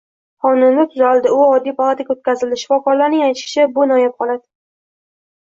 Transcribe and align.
Xonanda 0.43 0.85
tuzaldi, 0.93 1.29
u 1.35 1.41
oddiy 1.49 1.75
palataga 1.81 2.15
o‘tkazildi. 2.15 2.59
Shifokorlarning 2.63 3.27
aytishicha, 3.27 3.69
bu 3.79 3.87
noyob 3.93 4.19
holat 4.25 4.43